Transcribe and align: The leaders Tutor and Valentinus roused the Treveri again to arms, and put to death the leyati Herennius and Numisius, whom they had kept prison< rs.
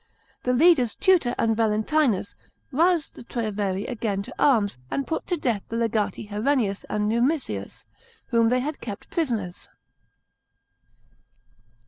The 0.41 0.53
leaders 0.53 0.95
Tutor 0.95 1.35
and 1.37 1.55
Valentinus 1.55 2.33
roused 2.71 3.13
the 3.13 3.23
Treveri 3.23 3.85
again 3.85 4.23
to 4.23 4.33
arms, 4.39 4.79
and 4.89 5.05
put 5.05 5.27
to 5.27 5.37
death 5.37 5.61
the 5.69 5.75
leyati 5.75 6.27
Herennius 6.29 6.83
and 6.89 7.07
Numisius, 7.07 7.85
whom 8.29 8.49
they 8.49 8.61
had 8.61 8.81
kept 8.81 9.11
prison< 9.11 9.47
rs. 9.47 9.69